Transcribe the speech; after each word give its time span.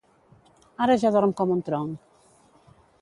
Ara 0.85 0.95
ja 1.03 1.11
dorm 1.15 1.35
com 1.41 1.53
un 1.57 1.61
tronc. 1.69 2.11